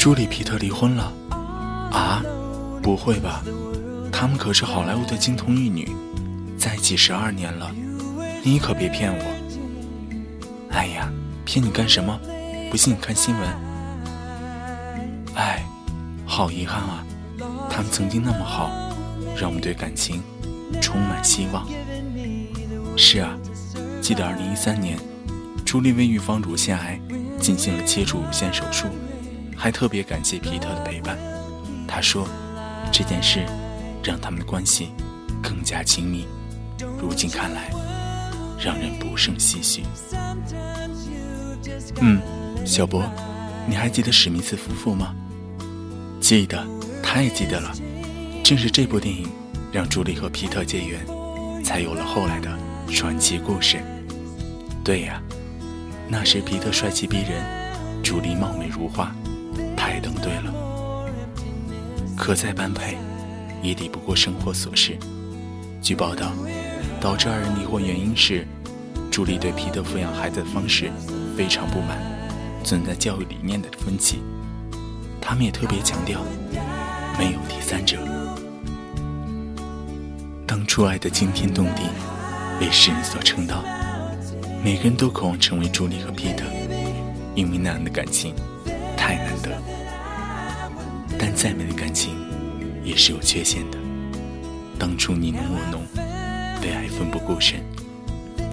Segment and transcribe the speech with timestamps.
[0.00, 1.12] 朱莉·皮特离婚了？
[1.92, 2.24] 啊，
[2.82, 3.44] 不会吧？
[4.10, 5.94] 他们可是好莱坞的金童玉女，
[6.56, 7.70] 在一起十二年了。
[8.42, 10.68] 你可别骗我！
[10.70, 11.12] 哎呀，
[11.44, 12.18] 骗你干什么？
[12.70, 13.48] 不信你看新闻。
[15.34, 15.62] 哎，
[16.24, 17.04] 好遗憾啊，
[17.68, 18.70] 他们曾经那么好，
[19.36, 20.22] 让我们对感情
[20.80, 21.68] 充满希望。
[22.96, 23.36] 是啊，
[24.00, 24.98] 记得二零一三年，
[25.62, 26.98] 朱莉为预防乳腺癌
[27.38, 28.86] 进行了切除乳腺手术，
[29.60, 31.18] 还特别感谢皮特的陪伴。
[31.86, 32.26] 他说，
[32.90, 33.44] 这件事
[34.02, 34.88] 让他们的关系
[35.42, 36.26] 更加亲密。
[36.98, 37.70] 如今看来。
[38.62, 39.82] 让人不胜唏嘘。
[42.02, 42.20] 嗯，
[42.66, 43.02] 小博，
[43.66, 45.14] 你还记得史密斯夫妇吗？
[46.20, 46.62] 记得，
[47.02, 47.72] 太记得了。
[48.44, 49.26] 正是这部电影，
[49.72, 51.00] 让朱莉和皮特结缘，
[51.64, 52.54] 才有了后来的
[52.92, 53.78] 传奇故事。
[54.84, 55.22] 对呀，
[56.06, 57.42] 那时皮特帅气逼人，
[58.02, 59.10] 朱莉貌美如花，
[60.00, 60.52] 等对了。
[62.16, 62.96] 可再般配，
[63.62, 64.98] 也抵不过生活琐事。
[65.80, 66.32] 据报道。
[67.00, 68.46] 导致二人离婚原因是，
[69.10, 70.90] 朱莉对皮特抚养孩子的方式
[71.34, 71.96] 非常不满，
[72.62, 74.20] 存在教育理念的分歧。
[75.18, 76.20] 他们也特别强调，
[77.18, 77.96] 没有第三者。
[80.46, 81.84] 当初爱的惊天动地，
[82.60, 83.64] 被世人所称道，
[84.62, 86.44] 每个人都渴望成为朱莉和皮特，
[87.34, 88.34] 因为那样的感情
[88.94, 89.50] 太难得。
[91.22, 92.16] 但再美的感情，
[92.82, 93.76] 也是有缺陷的。
[94.78, 95.82] 当初你侬我侬。
[96.62, 97.60] 为爱奋不顾身，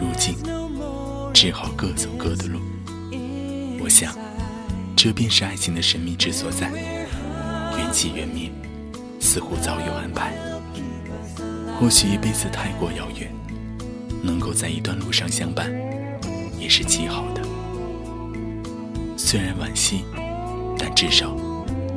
[0.00, 0.34] 如今
[1.32, 2.58] 只好各走各的路。
[3.80, 4.12] 我想，
[4.96, 6.68] 这便是爱情的神秘之所在。
[7.76, 8.50] 缘起缘灭，
[9.20, 10.32] 似乎早有安排。
[11.78, 13.32] 或许一辈子太过遥远，
[14.22, 15.70] 能够在一段路上相伴，
[16.58, 17.42] 也是极好的。
[19.16, 20.04] 虽然惋惜，
[20.78, 21.36] 但至少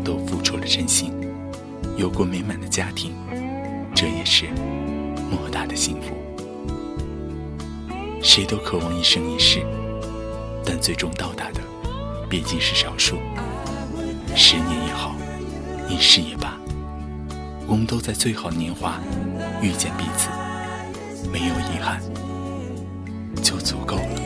[0.03, 1.13] 都付出了真心，
[1.97, 3.13] 有过美满的家庭，
[3.95, 4.49] 这也是。
[5.31, 6.17] 莫大的幸福，
[8.19, 9.63] 谁都渴望一生一世，
[10.65, 11.61] 但最终到达的
[12.27, 13.19] 毕竟是少数。
[14.35, 15.15] 十年也好，
[15.87, 16.57] 一世也罢，
[17.67, 18.99] 我们都在最好的年华
[19.61, 20.29] 遇见彼此，
[21.31, 22.01] 没有遗憾
[23.43, 24.19] 就足够了。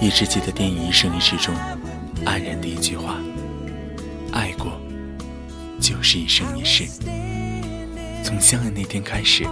[0.00, 1.52] 一直记得电影《一生一世》中
[2.24, 3.18] 安然的一句话
[4.32, 4.80] ：“爱过，
[5.80, 6.84] 就是一生一世。”
[8.24, 9.44] 从相爱那天开始，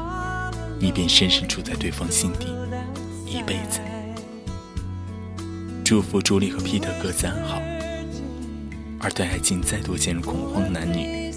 [0.78, 2.46] 你便深深住在对方心底，
[3.26, 3.80] 一辈子。
[5.84, 7.60] 祝福朱莉和皮特各自安好。
[9.02, 11.32] 而对爱情再度陷入恐慌的男女，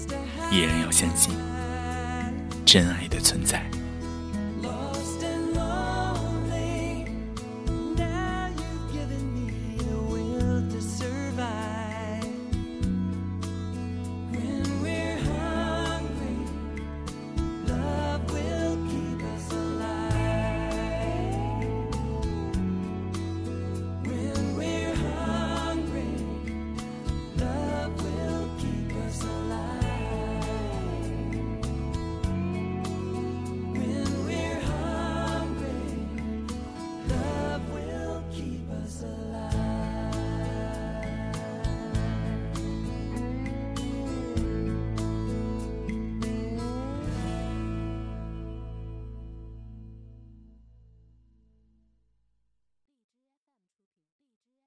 [0.50, 1.34] 依然要相信
[2.64, 3.64] 真爱的存在。